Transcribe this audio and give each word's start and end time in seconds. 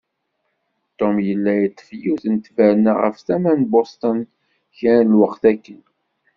Tom 0.97 1.15
yella 1.27 1.53
yeṭṭef 1.55 1.89
yiwet 2.01 2.23
n 2.27 2.35
ttberna 2.37 2.93
ɣer 2.99 3.13
tama 3.25 3.51
n 3.59 3.61
Bosten 3.71 4.19
kra 4.77 4.95
n 5.01 5.09
lweqt 5.13 5.43
akken. 5.51 5.81